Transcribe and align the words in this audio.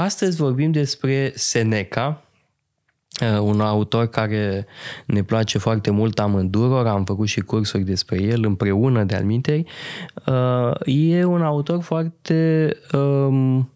Astăzi 0.00 0.36
vorbim 0.36 0.70
despre 0.70 1.32
Seneca, 1.34 2.22
uh, 3.22 3.38
un 3.40 3.60
autor 3.60 4.06
care 4.06 4.66
ne 5.06 5.22
place 5.22 5.58
foarte 5.58 5.90
mult 5.90 6.18
amânduror, 6.18 6.86
am 6.86 7.04
făcut 7.04 7.26
și 7.26 7.40
cursuri 7.40 7.82
despre 7.82 8.22
el 8.22 8.44
împreună 8.44 9.04
de 9.04 9.14
alminteri. 9.14 9.64
Uh, 10.26 10.72
e 10.84 11.24
un 11.24 11.42
autor 11.42 11.82
foarte 11.82 12.70
um, 12.92 13.70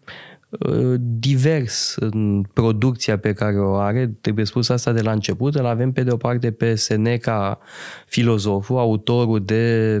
divers 0.99 1.95
în 1.99 2.43
producția 2.53 3.17
pe 3.17 3.33
care 3.33 3.59
o 3.59 3.75
are. 3.75 4.17
Trebuie 4.21 4.45
spus 4.45 4.69
asta 4.69 4.91
de 4.91 5.01
la 5.01 5.11
început. 5.11 5.55
Îl 5.55 5.65
avem 5.65 5.91
pe 5.91 6.03
de 6.03 6.11
o 6.11 6.17
parte 6.17 6.51
pe 6.51 6.75
Seneca, 6.75 7.59
filozoful, 8.05 8.77
autorul 8.77 9.45
de 9.45 9.99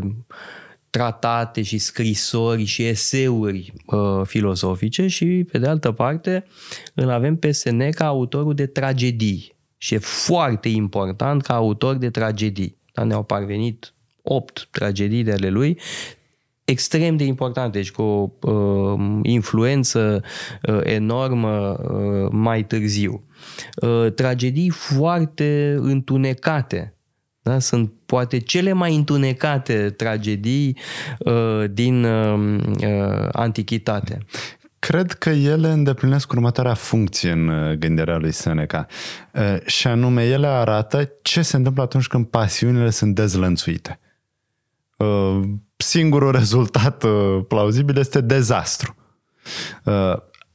tratate 0.95 1.61
și 1.61 1.77
scrisori 1.77 2.63
și 2.63 2.83
eseuri 2.83 3.73
uh, 3.85 4.21
filozofice 4.23 5.07
și, 5.07 5.25
pe 5.51 5.57
de 5.57 5.67
altă 5.67 5.91
parte, 5.91 6.45
îl 6.93 7.09
avem 7.09 7.35
pe 7.35 7.51
Seneca, 7.51 8.05
autorul 8.05 8.53
de 8.53 8.65
tragedii. 8.65 9.55
Și 9.77 9.93
e 9.93 9.97
foarte 9.97 10.69
important 10.69 11.41
ca 11.41 11.53
autor 11.53 11.95
de 11.95 12.09
tragedii. 12.09 12.77
Da, 12.93 13.03
ne-au 13.03 13.23
parvenit 13.23 13.93
opt 14.21 14.67
tragedii 14.71 15.23
de 15.23 15.31
ale 15.31 15.49
lui, 15.49 15.79
extrem 16.65 17.17
de 17.17 17.23
importante, 17.23 17.77
deci 17.77 17.91
cu 17.91 18.01
o 18.01 18.29
uh, 18.51 19.19
influență 19.23 20.23
uh, 20.67 20.79
enormă 20.83 21.77
uh, 21.77 22.29
mai 22.31 22.63
târziu. 22.63 23.23
Uh, 23.81 24.13
tragedii 24.13 24.69
foarte 24.69 25.75
întunecate, 25.77 26.94
da? 27.45 27.59
Sunt 27.59 27.91
poate 28.05 28.39
cele 28.39 28.73
mai 28.73 28.95
întunecate 28.95 29.89
tragedii 29.89 30.77
uh, 31.19 31.63
din 31.71 32.03
uh, 32.03 32.59
uh, 32.81 33.27
antichitate. 33.31 34.17
Cred 34.79 35.11
că 35.11 35.29
ele 35.29 35.71
îndeplinesc 35.71 36.31
următoarea 36.31 36.73
funcție 36.73 37.31
în 37.31 37.47
uh, 37.47 37.73
gândirea 37.73 38.17
lui 38.17 38.31
Seneca. 38.31 38.85
Uh, 39.33 39.65
și 39.65 39.87
anume, 39.87 40.23
ele 40.23 40.47
arată 40.47 41.11
ce 41.21 41.41
se 41.41 41.55
întâmplă 41.55 41.83
atunci 41.83 42.07
când 42.07 42.25
pasiunile 42.25 42.89
sunt 42.89 43.15
dezlănțuite. 43.15 43.99
Uh, 44.97 45.39
singurul 45.77 46.31
rezultat 46.39 47.05
plauzibil 47.47 47.97
este 47.97 48.21
dezastru. 48.21 48.95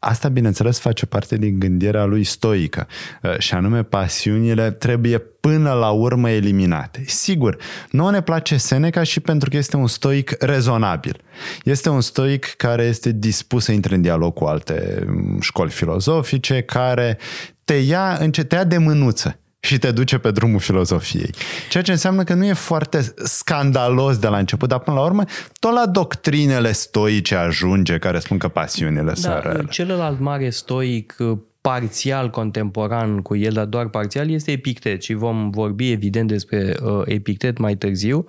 Asta, 0.02 0.28
bineînțeles, 0.28 0.78
face 0.78 1.06
parte 1.06 1.36
din 1.36 1.58
gândirea 1.58 2.04
lui 2.04 2.24
stoică 2.24 2.86
uh, 3.22 3.38
și 3.38 3.54
anume 3.54 3.82
pasiunile 3.82 4.70
trebuie 4.70 5.18
până 5.18 5.72
la 5.72 5.90
urmă 5.90 6.30
eliminate. 6.30 7.02
Sigur, 7.06 7.56
nu 7.90 8.10
ne 8.10 8.22
place 8.22 8.56
Seneca 8.56 9.02
și 9.02 9.20
pentru 9.20 9.50
că 9.50 9.56
este 9.56 9.76
un 9.76 9.86
stoic 9.86 10.34
rezonabil. 10.38 11.20
Este 11.64 11.88
un 11.88 12.00
stoic 12.00 12.44
care 12.44 12.82
este 12.82 13.12
dispus 13.12 13.64
să 13.64 13.72
intre 13.72 13.94
în 13.94 14.02
dialog 14.02 14.34
cu 14.34 14.44
alte 14.44 15.04
mm, 15.06 15.40
școli 15.40 15.70
filozofice, 15.70 16.62
care 16.62 17.18
te 17.64 17.74
ia, 17.74 18.30
te 18.46 18.54
ia 18.54 18.64
de 18.64 18.78
mânuță 18.78 19.39
și 19.61 19.78
te 19.78 19.91
duce 19.91 20.19
pe 20.19 20.30
drumul 20.30 20.61
filozofiei. 20.61 21.30
Ceea 21.69 21.83
ce 21.83 21.91
înseamnă 21.91 22.25
că 22.25 22.34
nu 22.34 22.44
e 22.44 22.53
foarte 22.53 23.14
scandalos 23.25 24.19
de 24.19 24.28
la 24.28 24.39
început, 24.39 24.69
dar 24.69 24.78
până 24.78 24.97
la 24.97 25.05
urmă 25.05 25.25
tot 25.58 25.72
la 25.72 25.86
doctrinele 25.86 26.72
stoice 26.72 27.34
ajunge 27.34 27.98
care 27.98 28.19
spun 28.19 28.39
că 28.39 28.48
pasiunile 28.48 29.02
da, 29.02 29.14
sunt 29.14 29.42
rele. 29.42 29.67
Celălalt 29.70 30.20
mare 30.20 30.50
stoic 30.50 31.17
parțial 31.61 32.30
contemporan 32.30 33.19
cu 33.19 33.36
el, 33.36 33.52
dar 33.52 33.64
doar 33.64 33.89
parțial, 33.89 34.30
este 34.30 34.50
Epictet 34.50 35.02
și 35.02 35.14
vom 35.14 35.50
vorbi 35.50 35.91
evident 35.91 36.28
despre 36.28 36.77
uh, 36.83 37.02
Epictet 37.05 37.58
mai 37.58 37.74
târziu. 37.74 38.28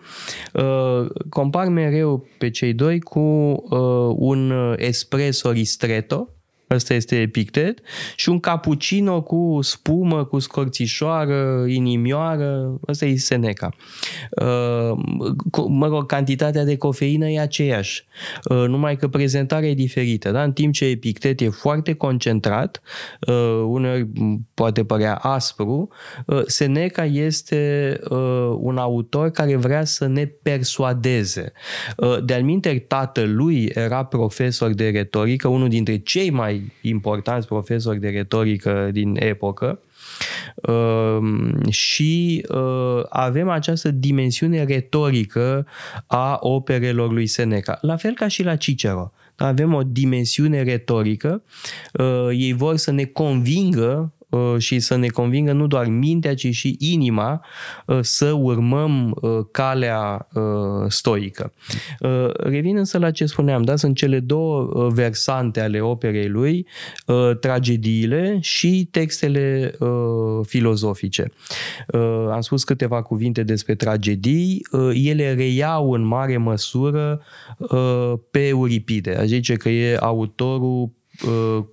Uh, 0.53 1.09
compar 1.29 1.67
mereu 1.67 2.27
pe 2.37 2.49
cei 2.49 2.73
doi 2.73 2.99
cu 2.99 3.19
uh, 3.19 4.15
un 4.15 4.75
espresso 4.77 5.51
ristretto, 5.51 6.29
Asta 6.73 6.93
este 6.93 7.15
Epictet. 7.15 7.79
Și 8.15 8.29
un 8.29 8.39
cappuccino 8.39 9.21
cu 9.21 9.59
spumă, 9.61 10.23
cu 10.23 10.39
scorțișoară, 10.39 11.65
inimioară, 11.67 12.79
asta 12.87 13.05
e 13.05 13.15
Seneca. 13.15 13.69
Uh, 14.41 14.91
mă 15.67 15.87
rog, 15.87 16.05
cantitatea 16.05 16.63
de 16.63 16.77
cofeină 16.77 17.29
e 17.29 17.39
aceeași, 17.39 18.05
uh, 18.49 18.67
numai 18.67 18.95
că 18.95 19.07
prezentarea 19.07 19.69
e 19.69 19.73
diferită. 19.73 20.31
Da? 20.31 20.43
În 20.43 20.51
timp 20.51 20.73
ce 20.73 20.85
Epictet 20.85 21.41
e 21.41 21.49
foarte 21.49 21.93
concentrat, 21.93 22.81
uh, 23.27 23.63
uneori 23.65 24.07
poate 24.53 24.83
părea 24.83 25.15
aspru, 25.15 25.89
Seneca 26.45 27.05
este 27.05 27.99
un 28.57 28.77
autor 28.77 29.29
care 29.29 29.55
vrea 29.55 29.83
să 29.83 30.07
ne 30.07 30.25
persuadeze. 30.25 31.51
De-al 32.23 32.59
tatăl 32.87 33.35
lui 33.35 33.71
era 33.73 34.05
profesor 34.05 34.73
de 34.73 34.89
retorică, 34.89 35.47
unul 35.47 35.69
dintre 35.69 35.97
cei 35.97 36.29
mai 36.29 36.60
importanți 36.81 37.47
profesori 37.47 37.99
de 37.99 38.09
retorică 38.09 38.89
din 38.91 39.15
epocă 39.19 39.79
um, 40.55 41.69
și 41.69 42.45
uh, 42.49 43.03
avem 43.09 43.49
această 43.49 43.91
dimensiune 43.91 44.63
retorică 44.63 45.67
a 46.07 46.37
operelor 46.41 47.11
lui 47.11 47.27
Seneca, 47.27 47.77
la 47.81 47.95
fel 47.95 48.13
ca 48.13 48.27
și 48.27 48.43
la 48.43 48.55
Cicero. 48.55 49.11
Avem 49.35 49.73
o 49.73 49.83
dimensiune 49.83 50.63
retorică, 50.63 51.43
uh, 51.93 52.27
ei 52.31 52.53
vor 52.53 52.77
să 52.77 52.91
ne 52.91 53.03
convingă 53.03 54.13
Uh, 54.20 54.20
și 54.57 54.79
să 54.79 54.95
ne 54.95 55.07
convingă 55.07 55.51
nu 55.51 55.67
doar 55.67 55.85
mintea, 55.85 56.35
ci 56.35 56.47
și 56.47 56.75
inima 56.79 57.45
uh, 57.85 57.99
să 58.01 58.31
urmăm 58.31 59.17
uh, 59.21 59.31
calea 59.51 60.27
stoică. 60.87 61.53
Revin 62.33 62.77
însă 62.77 62.97
la 62.97 63.11
ce 63.11 63.25
spuneam, 63.25 63.61
da? 63.61 63.75
sunt 63.75 63.95
cele 63.95 64.19
două 64.19 64.89
versante 64.89 65.61
ale 65.61 65.79
operei 65.79 66.27
lui, 66.27 66.67
tragediile 67.39 68.37
și 68.41 68.87
textele 68.91 69.75
filozofice. 70.43 71.31
Am 72.31 72.41
spus 72.41 72.63
câteva 72.63 73.01
cuvinte 73.01 73.43
despre 73.43 73.75
tragedii, 73.75 74.67
ele 74.93 75.33
reiau 75.33 75.91
în 75.91 76.03
mare 76.03 76.37
măsură 76.37 77.21
pe 78.31 78.47
Euripide. 78.47 79.15
Aș 79.15 79.25
zice 79.25 79.53
că 79.53 79.69
e 79.69 79.97
autorul 79.99 80.81
Uh, 80.83 81.00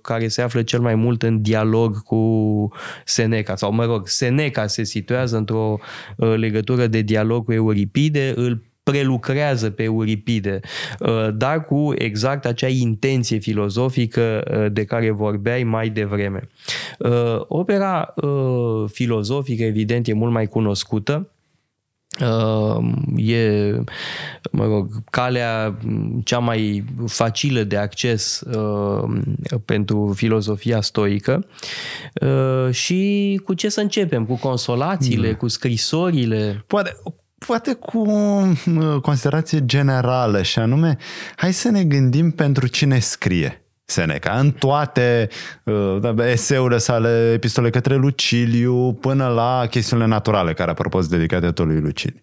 care 0.01 0.27
se 0.27 0.41
află 0.41 0.61
cel 0.61 0.79
mai 0.79 0.95
mult 0.95 1.23
în 1.23 1.41
dialog 1.41 2.03
cu 2.03 2.71
Seneca, 3.05 3.55
sau 3.55 3.71
mă 3.71 3.85
rog, 3.85 4.07
Seneca 4.07 4.67
se 4.67 4.83
situează 4.83 5.37
într-o 5.37 5.79
uh, 6.17 6.35
legătură 6.35 6.87
de 6.87 7.01
dialog 7.01 7.45
cu 7.45 7.53
Euripide, 7.53 8.33
îl 8.35 8.63
prelucrează 8.83 9.69
pe 9.69 9.83
Euripide, 9.83 10.59
uh, 10.99 11.27
dar 11.33 11.63
cu 11.63 11.93
exact 11.97 12.45
acea 12.45 12.67
intenție 12.67 13.37
filozofică 13.37 14.43
de 14.71 14.83
care 14.83 15.11
vorbeai 15.11 15.63
mai 15.63 15.89
devreme. 15.89 16.49
Opera 17.47 18.13
filozofică, 18.87 19.63
evident, 19.63 20.07
e 20.07 20.13
mult 20.13 20.31
mai 20.31 20.47
cunoscută, 20.47 21.29
e, 23.15 23.71
mă 24.51 24.65
rog, 24.65 24.89
calea 25.09 25.77
cea 26.23 26.39
mai 26.39 26.83
facilă 27.07 27.63
de 27.63 27.77
acces 27.77 28.39
uh, 28.39 29.21
pentru 29.65 30.13
filozofia 30.15 30.81
stoică 30.81 31.45
uh, 32.21 32.73
și 32.73 33.41
cu 33.45 33.53
ce 33.53 33.69
să 33.69 33.81
începem? 33.81 34.25
Cu 34.25 34.35
consolațiile, 34.35 35.29
mm. 35.29 35.35
cu 35.35 35.47
scrisorile? 35.47 36.63
Poate, 36.67 36.95
poate 37.45 37.73
cu 37.73 37.99
o 37.99 38.99
considerație 39.01 39.65
generală 39.65 40.41
și 40.41 40.59
anume, 40.59 40.97
hai 41.35 41.53
să 41.53 41.69
ne 41.69 41.83
gândim 41.83 42.31
pentru 42.31 42.67
cine 42.67 42.99
scrie. 42.99 43.63
Seneca, 43.89 44.39
în 44.39 44.51
toate 44.51 45.27
uh, 45.63 45.97
da, 45.99 46.29
eseurile 46.29 46.77
sale, 46.77 47.31
epistole 47.33 47.69
către 47.69 47.95
Luciliu, 47.95 48.93
până 48.93 49.27
la 49.27 49.67
chestiunile 49.69 50.07
naturale, 50.07 50.53
care 50.53 50.71
apropo 50.71 50.99
sunt 50.99 51.11
dedicate 51.11 51.51
tot 51.51 51.65
lui 51.65 51.79
Luciliu. 51.79 52.19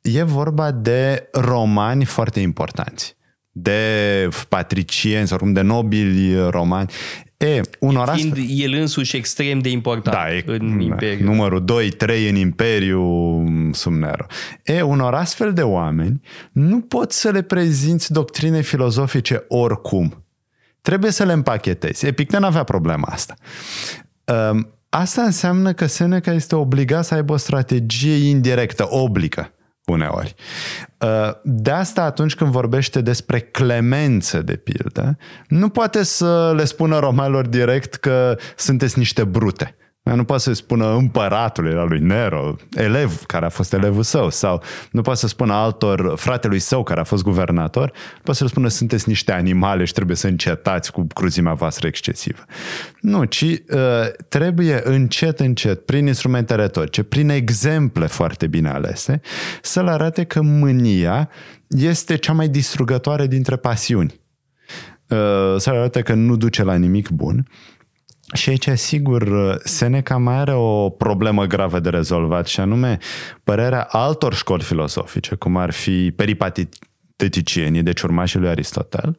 E 0.00 0.22
vorba 0.22 0.70
de 0.70 1.28
romani 1.32 2.04
foarte 2.04 2.40
importanți, 2.40 3.16
de 3.50 4.28
patricieni 4.48 5.26
sau 5.26 5.38
de 5.42 5.60
nobili 5.60 6.50
romani. 6.50 6.90
E, 7.36 7.60
un 7.80 7.96
oraș... 7.96 8.20
Fiind 8.20 8.36
el 8.48 8.72
însuși 8.72 9.16
extrem 9.16 9.58
de 9.58 9.68
important 9.68 10.16
da, 10.16 10.34
e, 10.34 10.44
în 10.46 10.80
Imperiu. 10.80 11.24
Numărul 11.24 11.64
2-3 11.64 12.28
în 12.28 12.36
Imperiu 12.36 13.02
sub 13.72 13.92
Nero. 13.92 14.26
E, 14.64 14.82
unor 14.82 15.14
astfel 15.14 15.52
de 15.52 15.62
oameni 15.62 16.20
nu 16.52 16.80
poți 16.80 17.20
să 17.20 17.30
le 17.30 17.42
prezinți 17.42 18.12
doctrine 18.12 18.60
filozofice 18.60 19.44
oricum 19.48 20.23
Trebuie 20.84 21.10
să 21.10 21.24
le 21.24 21.32
împachetezi. 21.32 22.06
Epictet 22.06 22.40
nu 22.40 22.46
avea 22.46 22.62
problema 22.62 23.08
asta. 23.10 23.34
Ehm, 24.24 24.74
asta 24.88 25.22
înseamnă 25.22 25.72
că 25.72 25.86
Seneca 25.86 26.32
este 26.32 26.54
obligat 26.54 27.04
să 27.04 27.14
aibă 27.14 27.32
o 27.32 27.36
strategie 27.36 28.28
indirectă, 28.28 28.86
obligă 28.88 29.52
uneori. 29.84 30.34
Ehm, 30.98 31.40
de 31.44 31.70
asta 31.70 32.02
atunci 32.02 32.34
când 32.34 32.50
vorbește 32.50 33.00
despre 33.00 33.40
clemență, 33.40 34.42
de 34.42 34.56
pildă, 34.56 35.16
nu 35.48 35.68
poate 35.68 36.02
să 36.02 36.52
le 36.56 36.64
spună 36.64 36.98
romanilor 36.98 37.46
direct 37.46 37.94
că 37.94 38.38
sunteți 38.56 38.98
niște 38.98 39.24
brute 39.24 39.76
Nu 40.12 40.24
poate 40.24 40.42
să 40.42 40.52
spună 40.52 40.94
împăratului 40.94 41.72
la 41.72 41.84
lui 41.84 42.00
Nero, 42.00 42.56
elev 42.76 43.22
care 43.26 43.44
a 43.44 43.48
fost 43.48 43.72
elevul 43.72 44.02
său, 44.02 44.30
sau 44.30 44.62
nu 44.90 45.02
poate 45.02 45.18
să 45.18 45.26
spună 45.26 45.52
altor 45.52 46.14
fratelui 46.16 46.58
său 46.58 46.82
care 46.82 47.00
a 47.00 47.04
fost 47.04 47.22
guvernator, 47.22 47.90
nu 48.14 48.20
poate 48.22 48.38
să 48.38 48.44
le 48.44 48.50
spună 48.50 48.68
sunteți 48.68 49.08
niște 49.08 49.32
animale 49.32 49.84
și 49.84 49.92
trebuie 49.92 50.16
să 50.16 50.26
încetați 50.26 50.92
cu 50.92 51.06
cruzimea 51.14 51.52
voastră 51.52 51.86
excesivă. 51.86 52.44
Nu, 53.00 53.24
ci 53.24 53.42
uh, 53.42 53.58
trebuie 54.28 54.80
încet, 54.84 55.40
încet, 55.40 55.86
prin 55.86 56.06
instrumente 56.06 56.54
retorice, 56.54 57.02
prin 57.02 57.28
exemple 57.28 58.06
foarte 58.06 58.46
bine 58.46 58.68
alese, 58.68 59.20
să 59.62 59.82
le 59.82 59.90
arate 59.90 60.24
că 60.24 60.42
mânia 60.42 61.30
este 61.68 62.16
cea 62.16 62.32
mai 62.32 62.48
distrugătoare 62.48 63.26
dintre 63.26 63.56
pasiuni. 63.56 64.20
Uh, 65.08 65.54
să 65.56 65.70
le 65.70 65.76
arate 65.76 66.00
că 66.00 66.14
nu 66.14 66.36
duce 66.36 66.62
la 66.62 66.74
nimic 66.74 67.08
bun 67.08 67.46
și 68.34 68.48
aici, 68.48 68.68
sigur, 68.68 69.54
Seneca 69.64 70.16
mai 70.16 70.34
are 70.34 70.52
o 70.52 70.88
problemă 70.88 71.44
gravă 71.44 71.80
de 71.80 71.88
rezolvat 71.88 72.46
și 72.46 72.60
anume 72.60 72.98
părerea 73.44 73.82
altor 73.82 74.34
școli 74.34 74.62
filosofice, 74.62 75.34
cum 75.34 75.56
ar 75.56 75.70
fi 75.70 76.10
peripateticienii, 76.10 77.82
deci 77.82 78.02
urmașii 78.02 78.38
lui 78.38 78.48
Aristotel, 78.48 79.18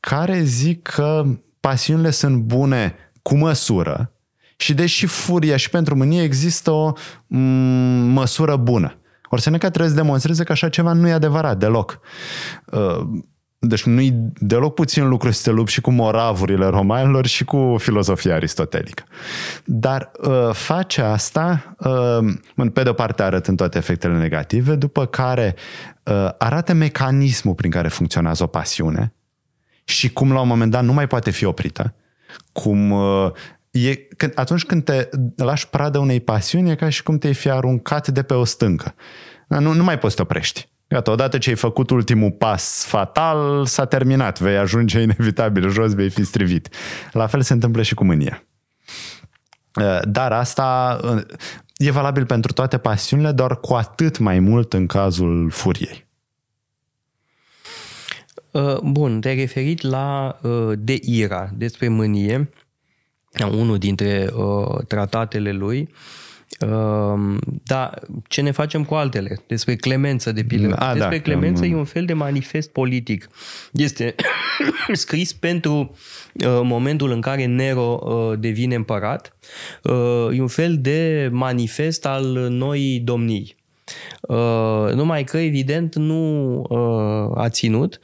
care 0.00 0.42
zic 0.42 0.82
că 0.82 1.24
pasiunile 1.60 2.10
sunt 2.10 2.36
bune 2.36 2.94
cu 3.22 3.36
măsură 3.36 4.12
și 4.56 4.74
deși 4.74 5.06
furia 5.06 5.56
și 5.56 5.70
pentru 5.70 5.96
mânie 5.96 6.22
există 6.22 6.70
o 6.70 6.92
m- 6.92 8.12
măsură 8.12 8.56
bună. 8.56 8.98
Ori 9.28 9.42
Seneca 9.42 9.68
trebuie 9.68 9.90
să 9.90 9.96
demonstreze 9.96 10.44
că 10.44 10.52
așa 10.52 10.68
ceva 10.68 10.92
nu 10.92 11.08
e 11.08 11.12
adevărat 11.12 11.58
deloc. 11.58 12.00
Uh, 13.64 13.70
deci 13.70 13.84
nu-i 13.84 14.14
deloc 14.38 14.74
puțin 14.74 15.08
lucru 15.08 15.30
să 15.30 15.42
te 15.42 15.50
lupți 15.50 15.72
și 15.72 15.80
cu 15.80 15.90
moravurile 15.90 16.66
romanilor 16.66 17.26
și 17.26 17.44
cu 17.44 17.76
filozofia 17.78 18.34
aristotelică. 18.34 19.04
Dar 19.64 20.10
uh, 20.22 20.50
face 20.52 21.00
asta, 21.00 21.76
uh, 22.56 22.70
pe 22.72 22.82
de 22.82 22.88
o 22.88 22.92
parte 22.92 23.22
arătând 23.22 23.56
toate 23.56 23.78
efectele 23.78 24.18
negative, 24.18 24.74
după 24.74 25.06
care 25.06 25.54
uh, 26.02 26.28
arată 26.38 26.72
mecanismul 26.72 27.54
prin 27.54 27.70
care 27.70 27.88
funcționează 27.88 28.42
o 28.42 28.46
pasiune 28.46 29.12
și 29.84 30.12
cum 30.12 30.32
la 30.32 30.40
un 30.40 30.48
moment 30.48 30.70
dat 30.70 30.84
nu 30.84 30.92
mai 30.92 31.06
poate 31.06 31.30
fi 31.30 31.44
oprită, 31.44 31.94
cum 32.52 32.90
uh, 32.90 33.30
e, 33.70 33.94
când, 33.94 34.32
atunci 34.34 34.64
când 34.64 34.84
te 34.84 35.08
lași 35.36 35.68
pradă 35.68 35.98
unei 35.98 36.20
pasiuni, 36.20 36.70
e 36.70 36.74
ca 36.74 36.88
și 36.88 37.02
cum 37.02 37.18
te-ai 37.18 37.34
fi 37.34 37.50
aruncat 37.50 38.08
de 38.08 38.22
pe 38.22 38.34
o 38.34 38.44
stâncă. 38.44 38.94
Nu, 39.48 39.72
nu 39.72 39.84
mai 39.84 39.98
poți 39.98 40.14
să 40.14 40.16
te 40.16 40.22
oprești. 40.22 40.68
Gata, 40.88 41.10
odată 41.10 41.38
ce 41.38 41.50
ai 41.50 41.56
făcut 41.56 41.90
ultimul 41.90 42.30
pas 42.30 42.84
fatal, 42.84 43.66
s-a 43.66 43.84
terminat, 43.84 44.40
vei 44.40 44.56
ajunge 44.56 45.00
inevitabil 45.00 45.68
jos, 45.68 45.94
vei 45.94 46.10
fi 46.10 46.24
strivit. 46.24 46.68
La 47.12 47.26
fel 47.26 47.42
se 47.42 47.52
întâmplă 47.52 47.82
și 47.82 47.94
cu 47.94 48.04
mânia. 48.04 48.44
Uh, 49.80 50.00
dar 50.02 50.32
asta 50.32 51.00
uh, 51.02 51.22
e 51.76 51.90
valabil 51.90 52.26
pentru 52.26 52.52
toate 52.52 52.78
pasiunile, 52.78 53.32
doar 53.32 53.60
cu 53.60 53.74
atât 53.74 54.18
mai 54.18 54.38
mult 54.38 54.72
în 54.72 54.86
cazul 54.86 55.50
furiei. 55.50 56.06
Uh, 58.50 58.78
bun, 58.80 59.20
te-ai 59.20 59.36
referit 59.36 59.80
la 59.82 60.38
De 60.74 60.98
Ira, 61.02 61.50
despre 61.54 61.88
mânie, 61.88 62.50
unul 63.50 63.78
dintre 63.78 64.30
tratatele 64.88 65.52
lui. 65.52 65.88
Uh, 65.90 66.23
da, 67.62 67.90
ce 68.28 68.40
ne 68.40 68.50
facem 68.50 68.84
cu 68.84 68.94
altele? 68.94 69.42
Despre 69.46 69.76
clemență, 69.76 70.32
de 70.32 70.44
pildă. 70.44 70.74
A, 70.74 70.92
Despre 70.92 71.16
da, 71.16 71.22
clemență 71.22 71.64
am... 71.64 71.70
e 71.70 71.74
un 71.74 71.84
fel 71.84 72.04
de 72.04 72.12
manifest 72.12 72.70
politic. 72.70 73.28
Este 73.72 74.14
scris 74.92 75.32
pentru 75.32 75.96
uh, 76.34 76.60
momentul 76.62 77.10
în 77.10 77.20
care 77.20 77.44
Nero 77.44 78.00
uh, 78.02 78.38
devine 78.38 78.74
împărat. 78.74 79.36
Uh, 79.82 80.28
e 80.36 80.40
un 80.40 80.48
fel 80.48 80.78
de 80.80 81.28
manifest 81.32 82.06
al 82.06 82.24
noii 82.50 83.00
domnii. 83.00 83.56
Uh, 84.20 84.92
numai 84.94 85.24
că, 85.24 85.38
evident, 85.38 85.94
nu 85.94 86.60
uh, 86.68 87.42
a 87.42 87.48
ținut. 87.48 88.00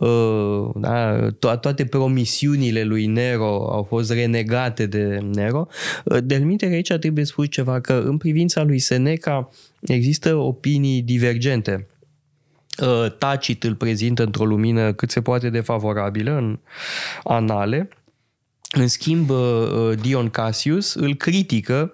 Uh, 0.00 0.70
da, 0.74 1.28
to- 1.30 1.60
toate 1.60 1.84
promisiunile 1.84 2.82
lui 2.82 3.06
Nero 3.06 3.72
au 3.72 3.82
fost 3.82 4.12
renegate 4.12 4.86
de 4.86 5.18
Nero. 5.32 5.66
Uh, 6.04 6.18
de 6.24 6.36
minte 6.36 6.66
aici 6.66 6.92
trebuie 6.92 7.24
spus 7.24 7.46
ceva, 7.50 7.80
că 7.80 8.02
în 8.06 8.16
privința 8.16 8.62
lui 8.62 8.78
Seneca 8.78 9.48
există 9.80 10.34
opinii 10.34 11.02
divergente. 11.02 11.86
Uh, 12.82 13.12
Tacit 13.18 13.64
îl 13.64 13.74
prezintă 13.74 14.22
într-o 14.22 14.44
lumină 14.44 14.92
cât 14.92 15.10
se 15.10 15.22
poate 15.22 15.50
de 15.50 15.60
favorabilă 15.60 16.36
în 16.36 16.58
anale. 17.24 17.88
În 18.70 18.88
schimb, 18.88 19.30
uh, 19.30 19.92
Dion 20.00 20.30
Cassius 20.30 20.94
îl 20.94 21.14
critică 21.14 21.92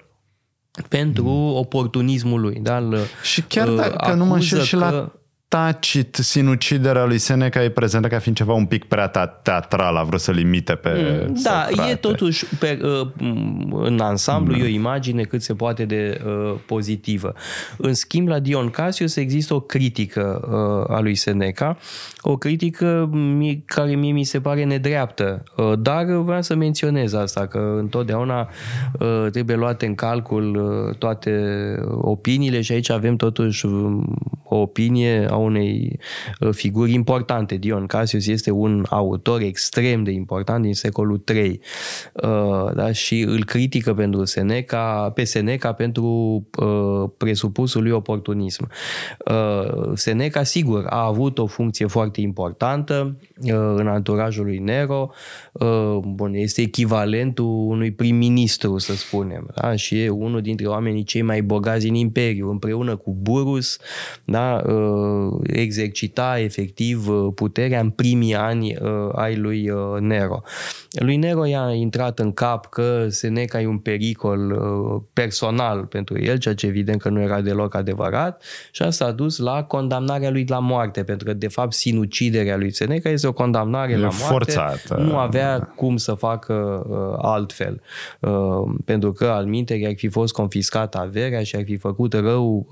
pentru 0.89 1.25
mm. 1.25 1.57
oportunismul 1.57 2.41
lui. 2.41 2.59
Da? 2.63 2.89
și 3.23 3.43
chiar 3.43 3.69
dacă 3.69 4.13
nu 4.13 4.25
mă 4.25 4.35
înșel 4.35 4.61
și 4.61 4.75
la 4.75 5.13
Tacit, 5.49 6.15
sinuciderea 6.15 7.05
lui 7.05 7.19
Seneca 7.19 7.63
e 7.63 7.69
prezentă 7.69 8.09
ca 8.09 8.19
fiind 8.19 8.37
ceva 8.37 8.53
un 8.53 8.67
pic 8.67 8.85
prea 8.85 9.07
teatral, 9.43 9.97
a 9.97 10.03
vrut 10.03 10.21
să-l 10.21 10.39
imite 10.39 10.75
pe 10.75 11.25
mm, 11.27 11.37
Da, 11.43 11.67
Socrate. 11.69 11.91
e 11.91 11.95
totuși 11.95 12.45
pe, 12.59 12.79
uh, 12.83 13.09
în 13.73 14.01
ansamblu 14.01 14.55
mm. 14.55 14.61
e 14.61 14.65
o 14.65 14.67
imagine 14.67 15.23
cât 15.23 15.43
se 15.43 15.55
poate 15.55 15.85
de 15.85 16.21
uh, 16.27 16.55
pozitivă. 16.67 17.35
În 17.77 17.95
schimb, 17.95 18.29
la 18.29 18.39
Dion 18.39 18.71
Cassius 18.71 19.17
există 19.17 19.55
o 19.55 19.61
critică 19.61 20.41
uh, 20.89 20.97
a 20.97 21.01
lui 21.01 21.15
Seneca, 21.15 21.77
o 22.21 22.37
critică 22.37 23.09
mie, 23.13 23.63
care 23.65 23.95
mie 23.95 24.13
mi 24.13 24.25
se 24.25 24.41
pare 24.41 24.65
nedreaptă, 24.65 25.43
uh, 25.57 25.73
dar 25.79 26.05
vreau 26.05 26.43
să 26.43 26.55
menționez 26.55 27.13
asta, 27.13 27.47
că 27.47 27.77
întotdeauna 27.79 28.49
uh, 29.01 29.27
trebuie 29.31 29.57
luate 29.57 29.87
în 29.87 29.95
calcul 29.95 30.57
uh, 30.57 30.97
toate 30.97 31.33
opiniile 31.91 32.61
și 32.61 32.73
aici 32.73 32.91
avem 32.91 33.17
totuși 33.17 33.67
um, 33.67 34.17
o 34.49 34.57
opinie 34.57 35.27
a 35.31 35.37
unei 35.37 35.99
uh, 36.41 36.49
figuri 36.53 36.93
importante. 36.93 37.57
Dion 37.57 37.87
Cassius 37.87 38.27
este 38.27 38.51
un 38.51 38.85
autor 38.89 39.41
extrem 39.41 40.03
de 40.03 40.11
important 40.11 40.63
din 40.63 40.75
secolul 40.75 41.25
III 41.35 41.61
uh, 42.13 42.75
da? 42.75 42.93
și 42.93 43.21
îl 43.21 43.45
critică 43.45 43.95
pentru 43.95 44.25
Seneca, 44.25 45.13
pe 45.15 45.25
Seneca 45.25 45.73
pentru 45.73 46.07
uh, 46.59 47.11
presupusul 47.17 47.83
lui 47.83 47.91
oportunism. 47.91 48.69
Seneca, 49.95 50.43
sigur, 50.43 50.87
a 50.89 51.05
avut 51.07 51.39
o 51.39 51.47
funcție 51.47 51.87
foarte 51.87 52.21
importantă 52.21 53.17
în 53.75 53.87
anturajul 53.87 54.45
lui 54.45 54.59
Nero. 54.59 55.11
Bun, 56.05 56.35
este 56.35 56.61
echivalentul 56.61 57.45
unui 57.45 57.91
prim-ministru, 57.91 58.79
să 58.79 58.95
spunem, 58.95 59.51
da? 59.55 59.77
și 59.77 60.03
e 60.03 60.09
unul 60.09 60.41
dintre 60.41 60.67
oamenii 60.67 61.03
cei 61.03 61.23
mai 61.23 61.43
bogați 61.43 61.89
în 61.89 61.95
imperiu, 61.95 62.51
împreună 62.51 62.97
cu 62.97 63.17
Burus, 63.21 63.79
da? 64.25 64.38
Exercita 65.43 66.39
efectiv 66.39 67.09
uh, 67.09 67.33
puterea 67.35 67.81
în 67.81 67.91
primii 67.91 68.35
ani 68.35 68.77
uh, 68.81 68.91
ai 69.13 69.37
lui 69.37 69.71
uh, 69.71 70.01
Nero. 70.01 70.43
Lui 70.91 71.17
Nero 71.17 71.47
i-a 71.47 71.73
intrat 71.73 72.19
în 72.19 72.33
cap 72.33 72.67
că 72.67 73.07
Seneca 73.09 73.61
e 73.61 73.67
un 73.67 73.79
pericol 73.79 74.61
personal 75.13 75.85
pentru 75.85 76.23
el, 76.23 76.39
ceea 76.39 76.55
ce 76.55 76.67
evident 76.67 77.01
că 77.01 77.09
nu 77.09 77.21
era 77.21 77.41
deloc 77.41 77.75
adevărat 77.75 78.43
și 78.71 78.83
asta 78.83 79.05
a 79.05 79.13
dus 79.13 79.39
la 79.39 79.63
condamnarea 79.63 80.31
lui 80.31 80.45
la 80.49 80.59
moarte, 80.59 81.05
pentru 81.05 81.27
că 81.27 81.33
de 81.33 81.49
fapt 81.49 81.73
sinuciderea 81.73 82.57
lui 82.57 82.73
Seneca 82.73 83.09
este 83.09 83.27
o 83.27 83.33
condamnare 83.33 83.93
e 83.93 83.97
la 83.97 84.01
moarte. 84.01 84.25
Forțată. 84.25 84.97
Nu 84.97 85.17
avea 85.17 85.73
cum 85.77 85.97
să 85.97 86.15
facă 86.15 86.87
altfel, 87.23 87.81
pentru 88.85 89.13
că 89.13 89.27
al 89.27 89.45
minte 89.45 89.83
ar 89.87 89.93
fi 89.97 90.09
fost 90.09 90.33
confiscată 90.33 90.99
averea 90.99 91.43
și 91.43 91.57
ar 91.57 91.63
fi 91.65 91.77
făcut 91.77 92.13
rău 92.13 92.67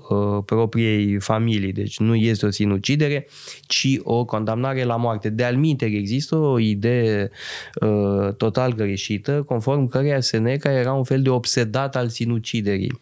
propriei 0.45 1.19
familii. 1.19 1.56
Deci 1.65 1.99
nu 1.99 2.15
este 2.15 2.45
o 2.45 2.49
sinucidere, 2.49 3.27
ci 3.67 3.99
o 4.03 4.25
condamnare 4.25 4.83
la 4.83 4.95
moarte. 4.95 5.29
De 5.29 5.43
alminte 5.43 5.85
există 5.85 6.35
o 6.35 6.59
idee 6.59 7.29
uh, 7.81 8.33
total 8.33 8.73
greșită, 8.73 9.43
conform 9.45 9.87
căreia 9.87 10.19
Seneca 10.19 10.71
era 10.71 10.93
un 10.93 11.03
fel 11.03 11.21
de 11.21 11.29
obsedat 11.29 11.95
al 11.95 12.09
sinuciderii. 12.09 12.99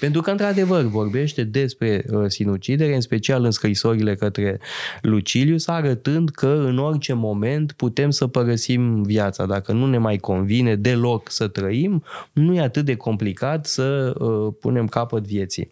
Pentru 0.00 0.20
că, 0.20 0.30
într-adevăr, 0.30 0.82
vorbește 0.82 1.44
despre 1.44 2.04
uh, 2.10 2.24
sinucidere, 2.26 2.94
în 2.94 3.00
special 3.00 3.44
în 3.44 3.50
scrisorile 3.50 4.14
către 4.14 4.58
Lucilius, 5.02 5.66
arătând 5.66 6.28
că 6.28 6.64
în 6.66 6.78
orice 6.78 7.12
moment 7.12 7.72
putem 7.72 8.10
să 8.10 8.26
părăsim 8.26 9.02
viața. 9.02 9.46
Dacă 9.46 9.72
nu 9.72 9.86
ne 9.86 9.98
mai 9.98 10.16
convine 10.16 10.76
deloc 10.76 11.30
să 11.30 11.48
trăim, 11.48 12.04
nu 12.32 12.54
e 12.54 12.60
atât 12.60 12.84
de 12.84 12.96
complicat 12.96 13.66
să 13.66 14.14
uh, 14.18 14.52
punem 14.60 14.86
capăt 14.86 15.26
vieții. 15.26 15.70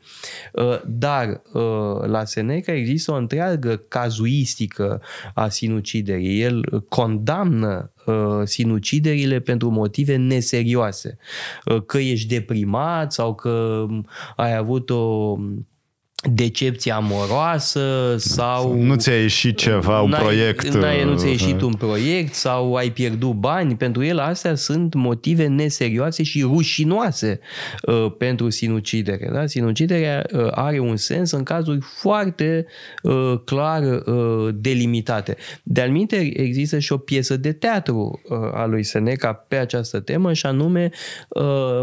Uh, 0.53 0.81
dar 0.87 1.43
uh, 1.53 1.63
la 2.07 2.24
Seneca 2.25 2.73
există 2.73 3.13
o 3.13 3.17
întreagă 3.17 3.77
cazuistică 3.77 5.03
a 5.35 5.49
sinuciderii. 5.49 6.41
El 6.41 6.85
condamnă 6.89 7.93
uh, 8.07 8.15
sinuciderile 8.45 9.41
pentru 9.41 9.71
motive 9.71 10.17
neserioase. 10.17 11.19
Uh, 11.65 11.83
că 11.87 11.99
ești 11.99 12.29
deprimat 12.29 13.13
sau 13.13 13.35
că 13.35 13.87
ai 14.37 14.57
avut 14.57 14.91
o 14.91 15.37
decepție 16.33 16.93
amoroasă 16.93 18.15
sau... 18.17 18.75
Nu 18.83 18.95
ți-a 18.95 19.21
ieșit 19.21 19.57
ceva, 19.57 20.01
un 20.01 20.15
proiect... 20.19 20.75
N-ai, 20.75 21.05
nu 21.05 21.17
ți-a 21.17 21.29
ieșit 21.29 21.61
un 21.61 21.73
proiect 21.73 22.35
sau 22.35 22.75
ai 22.75 22.91
pierdut 22.91 23.33
bani. 23.33 23.77
Pentru 23.77 24.05
el 24.05 24.19
astea 24.19 24.55
sunt 24.55 24.95
motive 24.95 25.47
neserioase 25.47 26.23
și 26.23 26.43
rușinoase 26.43 27.41
uh, 27.83 28.13
pentru 28.19 28.51
sinucidere. 28.51 29.31
Da? 29.33 29.47
Sinuciderea 29.47 30.27
uh, 30.33 30.47
are 30.51 30.79
un 30.79 30.97
sens 30.97 31.31
în 31.31 31.43
cazuri 31.43 31.79
foarte 31.81 32.67
uh, 33.03 33.35
clar 33.45 33.83
uh, 33.83 34.55
delimitate. 34.55 35.37
De-al 35.63 35.93
există 36.33 36.79
și 36.79 36.93
o 36.93 36.97
piesă 36.97 37.37
de 37.37 37.53
teatru 37.53 38.21
uh, 38.29 38.39
a 38.53 38.67
lui 38.67 38.83
Seneca 38.83 39.33
pe 39.33 39.57
această 39.57 40.01
temă 40.01 40.33
și 40.33 40.47
anume 40.47 40.91
uh, 41.29 41.81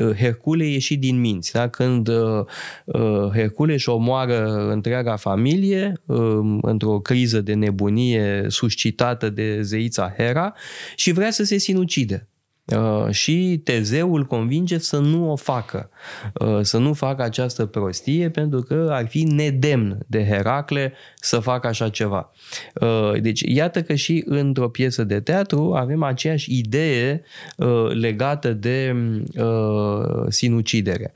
uh, 0.00 0.16
Hercule 0.16 0.66
ieșit 0.66 1.00
din 1.00 1.20
minți. 1.20 1.52
Da? 1.52 1.68
Când 1.68 2.08
uh, 2.08 2.44
uh, 2.84 3.30
Hercule 3.38 3.72
își 3.72 3.88
omoară 3.88 4.68
întreaga 4.70 5.16
familie 5.16 5.92
um, 6.06 6.58
într-o 6.62 7.00
criză 7.00 7.40
de 7.40 7.54
nebunie 7.54 8.44
suscitată 8.48 9.30
de 9.30 9.62
zeița 9.62 10.14
Hera 10.16 10.54
și 10.96 11.12
vrea 11.12 11.30
să 11.30 11.44
se 11.44 11.58
sinucide. 11.58 12.28
Uh, 12.76 13.10
și 13.10 13.60
Tezeul 13.64 14.24
convinge 14.24 14.78
să 14.78 14.98
nu 14.98 15.30
o 15.30 15.36
facă, 15.36 15.90
uh, 16.40 16.58
să 16.62 16.78
nu 16.78 16.92
facă 16.92 17.22
această 17.22 17.66
prostie 17.66 18.30
pentru 18.30 18.60
că 18.60 18.88
ar 18.90 19.06
fi 19.06 19.22
nedemn 19.22 19.98
de 20.06 20.26
Heracle 20.26 20.92
să 21.14 21.38
facă 21.38 21.66
așa 21.66 21.88
ceva. 21.88 22.30
Uh, 22.80 23.20
deci 23.20 23.40
iată 23.40 23.82
că 23.82 23.94
și 23.94 24.22
într-o 24.26 24.68
piesă 24.68 25.04
de 25.04 25.20
teatru 25.20 25.74
avem 25.74 26.02
aceeași 26.02 26.58
idee 26.58 27.22
legată 27.88 28.52
de 28.52 28.96
sinucidere. 30.28 31.12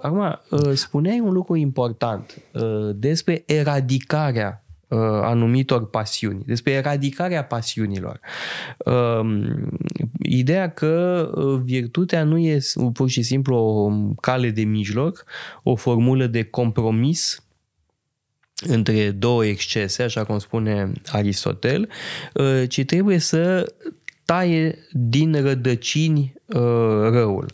Acum, 0.00 0.40
spuneai 0.72 1.20
un 1.20 1.32
lucru 1.32 1.56
important 1.56 2.42
despre 2.94 3.42
eradicarea 3.46 4.63
uh, 4.88 4.98
anumitor 5.22 5.90
pasiuni, 5.90 6.42
despre 6.46 6.72
eradicarea 6.72 7.44
pasiunilor. 7.44 8.20
Uh, 8.78 9.20
ideea 10.22 10.70
că 10.70 11.30
uh, 11.34 11.60
virtutea 11.64 12.24
nu 12.24 12.38
e 12.38 12.58
pur 12.92 13.08
și 13.08 13.22
simplu 13.22 13.56
o 13.56 13.90
cale 14.20 14.50
de 14.50 14.62
mijloc, 14.62 15.24
o 15.62 15.74
formulă 15.74 16.26
de 16.26 16.42
compromis 16.42 17.44
între 18.66 19.10
două 19.10 19.44
excese, 19.44 20.02
așa 20.02 20.24
cum 20.24 20.38
spune 20.38 20.92
Aristotel, 21.06 21.88
uh, 22.34 22.62
ci 22.68 22.84
trebuie 22.84 23.18
să 23.18 23.72
taie 24.24 24.78
din 24.90 25.42
rădăcini 25.42 26.34
uh, 26.46 26.60
răul. 27.10 27.46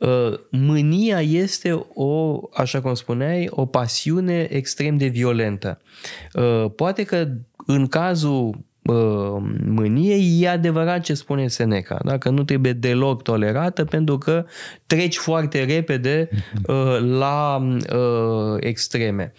Uh, 0.00 0.38
mânia 0.50 1.20
este 1.20 1.86
o, 1.94 2.40
așa 2.52 2.80
cum 2.80 2.94
spuneai, 2.94 3.46
o 3.50 3.66
pasiune 3.66 4.46
extrem 4.50 4.96
de 4.96 5.06
violentă. 5.06 5.80
Uh, 6.34 6.70
poate 6.76 7.02
că 7.02 7.28
în 7.66 7.86
cazul 7.86 8.64
uh, 8.82 9.42
mâniei 9.66 10.40
e 10.40 10.48
adevărat 10.48 11.00
ce 11.00 11.14
spune 11.14 11.48
Seneca, 11.48 11.98
da? 12.04 12.18
că 12.18 12.30
nu 12.30 12.44
trebuie 12.44 12.72
deloc 12.72 13.22
tolerată 13.22 13.84
pentru 13.84 14.18
că 14.18 14.46
treci 14.86 15.16
foarte 15.16 15.64
repede 15.64 16.28
uh, 16.66 16.98
la 17.00 17.66
uh, 17.96 18.56
extreme. 18.60 19.32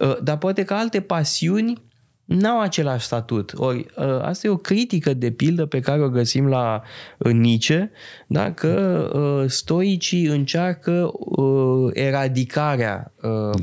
Uh, 0.00 0.16
dar 0.22 0.38
poate 0.38 0.64
că 0.64 0.74
alte 0.74 1.00
pasiuni 1.00 1.90
n-au 2.38 2.60
același 2.60 3.04
statut. 3.04 3.52
Ori 3.56 3.86
ă, 3.96 4.22
asta 4.22 4.46
e 4.46 4.50
o 4.50 4.56
critică 4.56 5.14
de 5.14 5.30
pildă 5.30 5.66
pe 5.66 5.80
care 5.80 6.02
o 6.02 6.08
găsim 6.08 6.48
la 6.48 6.82
Nietzsche, 7.18 7.90
da? 8.26 8.52
că 8.52 9.10
ă, 9.14 9.46
stoicii 9.48 10.26
încearcă 10.26 11.10
ă, 11.38 11.90
eradicarea 11.92 13.12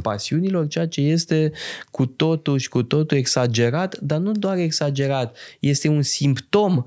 pasiunilor, 0.01 0.67
ceea 0.67 0.87
ce 0.87 1.01
este 1.01 1.51
cu 1.91 2.05
totul 2.05 2.57
și 2.57 2.69
cu 2.69 2.83
totul 2.83 3.17
exagerat, 3.17 3.97
dar 3.97 4.19
nu 4.19 4.31
doar 4.31 4.57
exagerat, 4.57 5.37
este 5.59 5.87
un 5.87 6.01
simptom 6.01 6.83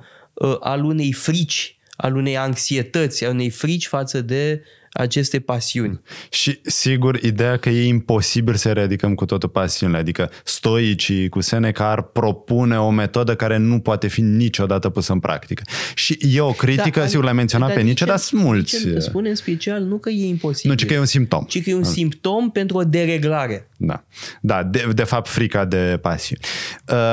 al 0.60 0.84
unei 0.84 1.12
frici, 1.12 1.78
al 1.96 2.16
unei 2.16 2.36
anxietăți, 2.36 3.24
al 3.24 3.32
unei 3.32 3.50
frici 3.50 3.86
față 3.86 4.20
de 4.20 4.62
aceste 4.92 5.40
pasiuni. 5.40 6.00
Și 6.30 6.60
sigur, 6.62 7.16
ideea 7.22 7.56
că 7.56 7.68
e 7.68 7.86
imposibil 7.86 8.54
să 8.54 8.68
eradicăm 8.68 9.14
cu 9.14 9.24
totul 9.24 9.48
pasiunile, 9.48 9.98
adică 9.98 10.30
stoicii 10.44 11.28
cu 11.28 11.40
Seneca 11.40 11.90
ar 11.90 12.02
propune 12.02 12.78
o 12.78 12.90
metodă 12.90 13.36
care 13.36 13.56
nu 13.56 13.80
poate 13.80 14.08
fi 14.08 14.20
niciodată 14.20 14.88
pusă 14.88 15.12
în 15.12 15.20
practică. 15.20 15.62
Și 15.94 16.18
e 16.32 16.40
o 16.40 16.52
critică, 16.52 17.00
da, 17.00 17.06
sigur, 17.06 17.24
l-ai 17.24 17.32
menționat 17.32 17.68
da, 17.68 17.74
pe 17.74 17.80
Nietzsche, 17.80 18.04
dar 18.04 18.16
sunt 18.16 18.42
mulți. 18.42 18.86
Nici 18.86 19.02
spune 19.02 19.28
în 19.28 19.34
special 19.34 19.82
nu 19.82 19.98
că 19.98 20.10
e 20.10 20.26
imposibil. 20.26 20.70
Nu, 20.70 20.76
ci 20.76 20.86
că 20.86 20.92
e 20.92 20.98
un 20.98 21.04
simptom. 21.04 21.44
Ci 21.44 21.62
că 21.62 21.70
e 21.70 21.74
un 21.74 21.84
simptom 21.84 22.50
pentru 22.50 22.76
o 22.76 22.84
dereglare. 22.84 23.68
Da, 23.76 24.04
da 24.40 24.62
de, 24.62 24.88
de 24.94 25.04
fapt 25.04 25.28
frica 25.28 25.64
de 25.64 25.98
pasiuni. 26.02 26.40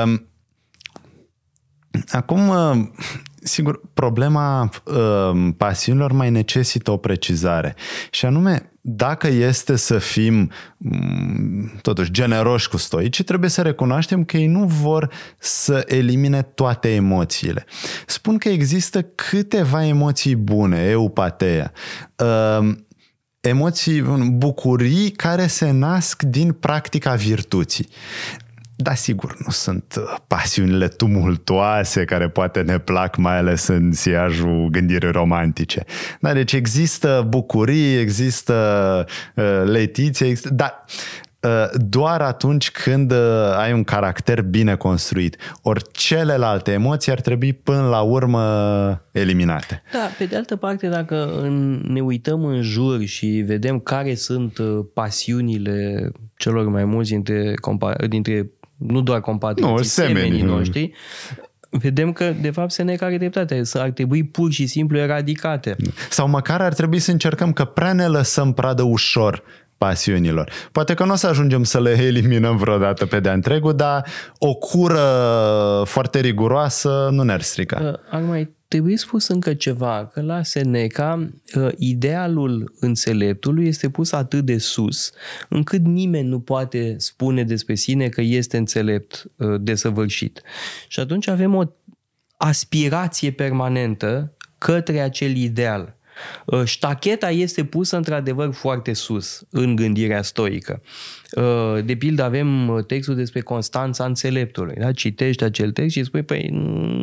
Um, 0.04 0.24
Acum, 2.08 2.50
Sigur, 3.42 3.80
problema 3.94 4.70
uh, 4.84 5.48
pasiunilor 5.56 6.12
mai 6.12 6.30
necesită 6.30 6.90
o 6.90 6.96
precizare. 6.96 7.74
Și 8.10 8.26
anume, 8.26 8.72
dacă 8.80 9.26
este 9.26 9.76
să 9.76 9.98
fim 9.98 10.50
um, 10.78 11.72
totuși 11.82 12.10
generoși 12.10 12.68
cu 12.68 12.76
stoici, 12.76 13.22
trebuie 13.22 13.50
să 13.50 13.62
recunoaștem 13.62 14.24
că 14.24 14.36
ei 14.36 14.46
nu 14.46 14.64
vor 14.64 15.10
să 15.38 15.84
elimine 15.86 16.42
toate 16.42 16.94
emoțiile. 16.94 17.66
Spun 18.06 18.38
că 18.38 18.48
există 18.48 19.02
câteva 19.02 19.86
emoții 19.86 20.36
bune, 20.36 20.78
eupateia, 20.78 21.72
uh, 22.16 22.74
emoții, 23.40 24.00
bucurii 24.32 25.10
care 25.10 25.46
se 25.46 25.70
nasc 25.70 26.22
din 26.22 26.52
practica 26.52 27.14
virtuții. 27.14 27.88
Da, 28.82 28.94
sigur, 28.94 29.36
nu 29.44 29.50
sunt 29.50 29.94
uh, 29.98 30.16
pasiunile 30.26 30.88
tumultoase 30.88 32.04
care 32.04 32.28
poate 32.28 32.60
ne 32.60 32.78
plac, 32.78 33.16
mai 33.16 33.36
ales 33.36 33.66
în 33.66 33.92
siajul 33.92 34.68
gândirii 34.70 35.10
romantice. 35.10 35.84
Da, 36.20 36.32
deci 36.32 36.52
există 36.52 37.26
bucurii, 37.28 37.96
există 37.96 38.54
uh, 39.36 39.62
letiție, 39.64 40.26
există, 40.26 40.54
dar 40.54 40.84
uh, 41.40 41.50
doar 41.74 42.20
atunci 42.20 42.70
când 42.70 43.12
uh, 43.12 43.18
ai 43.58 43.72
un 43.72 43.84
caracter 43.84 44.42
bine 44.42 44.76
construit. 44.76 45.36
Ori 45.62 45.82
celelalte 45.92 46.72
emoții 46.72 47.12
ar 47.12 47.20
trebui 47.20 47.52
până 47.52 47.88
la 47.88 48.00
urmă 48.00 48.42
eliminate. 49.12 49.82
Da, 49.92 50.08
pe 50.18 50.24
de 50.24 50.36
altă 50.36 50.56
parte, 50.56 50.88
dacă 50.88 51.48
ne 51.82 52.00
uităm 52.00 52.44
în 52.44 52.62
jur 52.62 53.04
și 53.04 53.26
vedem 53.26 53.78
care 53.78 54.14
sunt 54.14 54.58
uh, 54.58 54.78
pasiunile 54.94 56.10
celor 56.36 56.68
mai 56.68 56.84
mulți 56.84 57.10
dintre, 57.10 57.54
dintre 58.08 58.50
nu 58.86 59.00
doar 59.00 59.20
compatrioții, 59.20 59.76
nu, 59.76 59.82
semenii 59.82 60.42
noștri, 60.42 60.92
vedem 61.70 62.12
că, 62.12 62.34
de 62.40 62.50
fapt, 62.50 62.70
Seneca 62.70 63.06
are 63.06 63.16
dreptate. 63.16 63.62
Ar 63.72 63.90
trebui 63.90 64.24
pur 64.24 64.52
și 64.52 64.66
simplu 64.66 64.98
eradicate. 64.98 65.76
Sau 66.10 66.28
măcar 66.28 66.60
ar 66.60 66.74
trebui 66.74 66.98
să 66.98 67.10
încercăm 67.10 67.52
că 67.52 67.64
prea 67.64 67.92
ne 67.92 68.06
lăsăm 68.06 68.52
pradă 68.52 68.82
ușor 68.82 69.42
pasiunilor. 69.78 70.50
Poate 70.72 70.94
că 70.94 71.04
nu 71.04 71.12
o 71.12 71.14
să 71.14 71.26
ajungem 71.26 71.64
să 71.64 71.80
le 71.80 71.90
eliminăm 71.90 72.56
vreodată 72.56 73.06
pe 73.06 73.20
de-a 73.20 73.32
întregul, 73.32 73.74
dar 73.74 74.06
o 74.38 74.54
cură 74.54 75.02
foarte 75.84 76.20
riguroasă 76.20 77.08
nu 77.12 77.22
ne-ar 77.22 77.40
strica. 77.40 78.00
Ar 78.10 78.20
mai 78.20 78.58
Trebuie 78.70 78.96
spus 78.96 79.28
încă 79.28 79.54
ceva, 79.54 80.06
că 80.06 80.20
la 80.20 80.42
Seneca 80.42 81.30
ă, 81.56 81.70
idealul 81.78 82.74
înțeleptului 82.80 83.66
este 83.66 83.90
pus 83.90 84.12
atât 84.12 84.44
de 84.44 84.58
sus, 84.58 85.12
încât 85.48 85.84
nimeni 85.84 86.28
nu 86.28 86.40
poate 86.40 86.94
spune 86.98 87.44
despre 87.44 87.74
sine 87.74 88.08
că 88.08 88.20
este 88.20 88.56
înțelept 88.56 89.30
ă, 89.40 89.56
desăvârșit. 89.56 90.42
Și 90.88 91.00
atunci 91.00 91.26
avem 91.26 91.54
o 91.54 91.62
aspirație 92.36 93.32
permanentă 93.32 94.36
către 94.58 95.00
acel 95.00 95.36
ideal. 95.36 95.96
Ă, 96.50 96.64
ștacheta 96.64 97.30
este 97.30 97.64
pusă 97.64 97.96
într-adevăr 97.96 98.52
foarte 98.52 98.92
sus 98.92 99.42
în 99.50 99.76
gândirea 99.76 100.22
stoică. 100.22 100.82
Uh, 101.30 101.84
de 101.84 101.94
pildă 101.94 102.22
avem 102.22 102.68
uh, 102.68 102.84
textul 102.84 103.14
despre 103.14 103.40
Constanța 103.40 104.04
înțeleptului. 104.04 104.74
Da? 104.78 104.92
Citești 104.92 105.44
acel 105.44 105.70
text 105.72 105.96
și 105.96 106.04
spui, 106.04 106.22
păi 106.22 106.48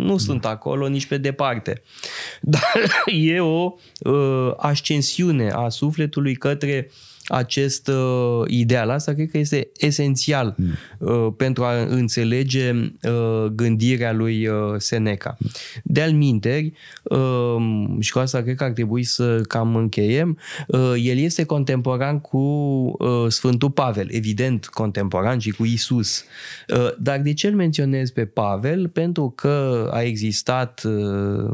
nu 0.05 0.17
sunt 0.17 0.45
acolo 0.45 0.87
nici 0.87 1.05
pe 1.05 1.17
departe. 1.17 1.81
Dar 2.41 3.03
e 3.05 3.39
o 3.39 3.73
uh, 3.99 4.53
ascensiune 4.57 5.49
a 5.49 5.69
sufletului 5.69 6.35
către 6.35 6.89
acest 7.27 7.87
uh, 7.87 8.41
ideal. 8.47 8.89
Asta 8.89 9.13
cred 9.13 9.29
că 9.31 9.37
este 9.37 9.69
esențial 9.77 10.55
mm. 10.57 10.67
uh, 10.97 11.33
pentru 11.37 11.63
a 11.63 11.81
înțelege 11.81 12.71
uh, 12.71 13.45
gândirea 13.55 14.13
lui 14.13 14.47
uh, 14.47 14.55
Seneca. 14.77 15.37
De-al 15.83 16.11
minteri, 16.11 16.73
uh, 17.03 17.55
și 17.99 18.11
cu 18.11 18.19
asta 18.19 18.41
cred 18.41 18.55
că 18.55 18.63
ar 18.63 18.71
trebui 18.71 19.03
să 19.03 19.41
cam 19.47 19.75
încheiem, 19.75 20.37
uh, 20.67 20.93
el 21.03 21.17
este 21.17 21.43
contemporan 21.43 22.19
cu 22.19 22.37
uh, 22.37 23.25
Sfântul 23.27 23.71
Pavel, 23.71 24.07
evident 24.11 24.65
contemporan 24.65 25.39
și 25.39 25.51
cu 25.51 25.65
Isus. 25.65 26.23
Uh, 26.67 26.89
dar 26.99 27.19
de 27.19 27.33
ce 27.33 27.47
îl 27.47 27.55
menționez 27.55 28.09
pe 28.09 28.25
Pavel? 28.25 28.87
Pentru 28.87 29.33
că 29.35 29.89
a 29.93 30.01
existat 30.01 30.83
uh, 30.83 31.49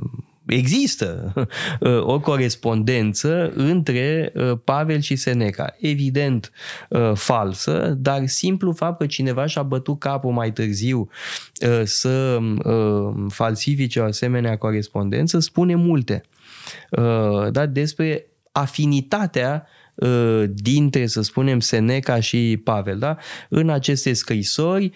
există 0.45 1.33
o 2.13 2.19
corespondență 2.19 3.51
între 3.55 4.33
Pavel 4.63 4.99
și 4.99 5.15
Seneca. 5.15 5.75
Evident 5.79 6.51
falsă, 7.13 7.97
dar 7.97 8.27
simplu 8.27 8.71
fapt 8.71 8.99
că 8.99 9.05
cineva 9.05 9.45
și-a 9.45 9.63
bătut 9.63 9.99
capul 9.99 10.31
mai 10.31 10.51
târziu 10.51 11.09
să 11.83 12.39
falsifice 13.29 13.99
o 13.99 14.03
asemenea 14.03 14.57
corespondență 14.57 15.39
spune 15.39 15.75
multe. 15.75 16.23
Da, 17.51 17.65
despre 17.65 18.25
afinitatea 18.51 19.67
Uh, 19.67 19.82
dintre, 20.47 21.05
să 21.05 21.21
spunem, 21.21 21.59
Seneca 21.59 22.19
și 22.19 22.61
Pavel. 22.63 22.99
Da? 22.99 23.17
În 23.49 23.69
aceste 23.69 24.13
scrisori, 24.13 24.91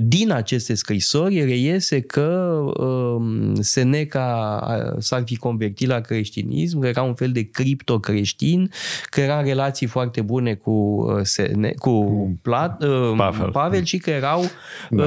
din 0.00 0.30
aceste 0.30 0.74
scrisori 0.74 1.44
reiese 1.44 2.00
că 2.00 2.60
um, 2.76 3.54
Seneca 3.54 4.60
s-ar 4.98 5.22
fi 5.24 5.36
convertit 5.36 5.88
la 5.88 6.00
creștinism, 6.00 6.80
că 6.80 6.86
era 6.86 7.02
un 7.02 7.14
fel 7.14 7.32
de 7.32 7.42
criptocreștin, 7.42 8.70
că 9.10 9.20
era 9.20 9.38
în 9.38 9.44
relații 9.44 9.86
foarte 9.86 10.20
bune 10.20 10.54
cu, 10.54 10.70
uh, 10.70 11.20
Sene- 11.22 11.74
cu 11.78 12.38
Plat, 12.42 12.82
uh, 12.82 13.12
Pavel. 13.16 13.50
Pavel 13.50 13.84
și 13.84 13.98
că 13.98 14.10
erau 14.10 14.44
da. 14.90 15.04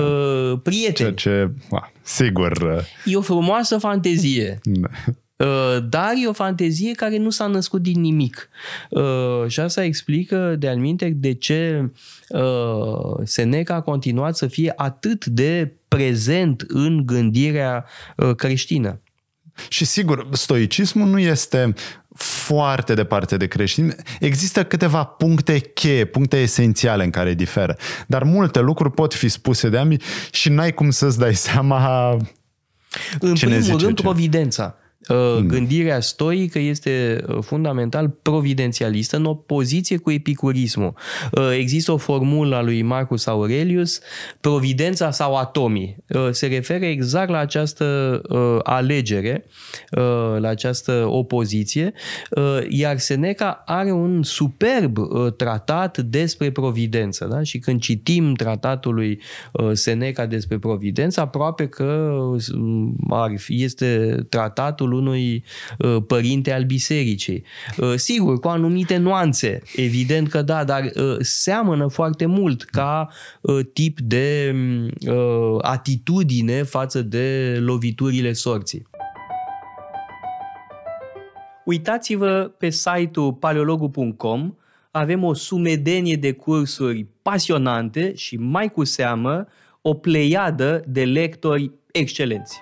prieteni. 0.64 1.16
Ce, 1.16 1.30
ce, 1.30 1.52
sigur. 2.02 2.86
E 3.06 3.16
o 3.16 3.22
frumoasă 3.22 3.78
fantezie. 3.78 4.60
Da. 4.64 4.88
Uh, 5.38 5.78
dar 5.90 6.14
e 6.24 6.28
o 6.28 6.34
fantezie 6.34 6.92
care 6.92 7.18
nu 7.18 7.30
s-a 7.30 7.48
născut 7.48 7.82
din 7.82 8.02
nimic. 8.02 8.50
Uh, 8.90 9.48
și 9.48 9.60
asta 9.60 9.84
explică 9.84 10.56
de 10.60 10.68
alminte 10.68 11.10
de 11.10 11.34
ce 11.34 11.92
uh, 12.30 13.18
Seneca 13.24 13.74
a 13.74 13.82
continuat 13.82 14.36
să 14.36 14.48
fie 14.48 14.74
atât 14.76 15.26
de 15.26 15.74
prezent 15.88 16.64
în 16.68 17.06
gândirea 17.06 17.86
creștină. 18.36 19.00
Și 19.70 19.86
sigur, 19.86 20.28
stoicismul 20.32 21.08
nu 21.08 21.20
este 21.20 21.74
foarte 22.16 22.94
departe 22.94 23.38
de 23.38 23.48
creștin. 23.48 23.96
Există 24.20 24.64
câteva 24.64 25.04
puncte 25.04 25.60
cheie, 25.60 26.06
puncte 26.06 26.38
esențiale 26.38 27.04
în 27.04 27.10
care 27.10 27.34
diferă. 27.34 27.78
Dar 28.08 28.24
multe 28.24 28.60
lucruri 28.60 28.94
pot 28.94 29.14
fi 29.14 29.28
spuse 29.28 29.70
de 29.70 29.78
ambii 29.78 30.02
și 30.32 30.50
n-ai 30.50 30.74
cum 30.74 30.90
să-ți 30.90 31.20
dai 31.20 31.36
seama 31.36 32.12
în 33.20 33.34
primul 33.34 33.78
rând, 33.78 33.96
ce. 33.96 34.04
providența. 34.04 34.76
Hmm. 35.08 35.48
Gândirea 35.48 36.00
stoică 36.00 36.60
este 36.60 37.24
uh, 37.28 37.38
fundamental 37.42 38.10
providențialistă 38.22 39.16
în 39.16 39.26
opoziție 39.26 39.98
cu 39.98 40.12
epicurismul. 40.12 40.94
Uh, 41.32 41.52
există 41.58 41.92
o 41.92 41.98
formulă 41.98 42.56
a 42.56 42.62
lui 42.62 42.82
Marcus 42.82 43.26
Aurelius, 43.26 44.00
providența 44.42 45.12
sau 45.12 45.36
atomii. 45.36 45.96
Uh, 46.08 46.28
se 46.32 46.48
referă 46.48 46.86
exact 46.86 47.30
la 47.30 47.38
această 47.38 47.84
alegere, 48.64 49.46
la 50.38 50.48
această 50.48 51.06
opoziție, 51.10 51.94
iar 52.68 52.98
Seneca 52.98 53.64
are 53.66 53.92
un 53.92 54.24
superb 54.24 54.98
tratat 55.38 55.98
despre 55.98 56.52
providență. 56.52 57.26
Da? 57.26 57.44
Și 57.44 57.60
când 57.60 57.80
citim 57.80 58.34
tratatul 58.34 58.94
lui 58.94 59.22
Seneca 59.72 60.26
despre 60.26 60.58
providență, 60.58 61.22
aproape 61.22 61.68
că 61.68 62.16
este 63.48 64.18
tratatul 64.30 64.95
unui 64.96 65.44
uh, 65.78 65.98
părinte 66.08 66.54
al 66.54 66.64
bisericii. 66.64 67.44
Uh, 67.78 67.94
sigur, 67.96 68.40
cu 68.40 68.48
anumite 68.48 68.98
nuanțe, 68.98 69.62
evident 69.76 70.30
că 70.30 70.42
da, 70.42 70.64
dar 70.64 70.84
uh, 70.84 71.16
seamănă 71.20 71.88
foarte 71.88 72.26
mult 72.26 72.64
ca 72.64 73.10
tip 73.74 74.00
de 74.00 74.56
atitudine 75.62 76.64
față 76.64 77.02
de 77.02 77.58
loviturile 77.60 78.34
sorții. 78.34 78.88
Uitați-vă 81.66 82.52
pe 82.58 82.70
site-ul 82.70 83.34
paleologu.com, 83.34 84.54
avem 84.92 85.24
o 85.24 85.34
sumedenie 85.34 86.16
de 86.16 86.32
cursuri 86.32 87.06
pasionante 87.22 88.16
și 88.16 88.38
mai 88.38 88.72
cu 88.72 88.84
seamă 88.84 89.48
o 89.82 89.94
pleiadă 89.94 90.84
de 90.88 91.06
lectori 91.06 91.72
excelenți. 91.92 92.62